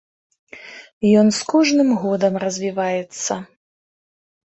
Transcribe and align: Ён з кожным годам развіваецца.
Ён 1.19 1.27
з 1.39 1.43
кожным 1.53 1.89
годам 2.05 2.33
развіваецца. 2.45 3.33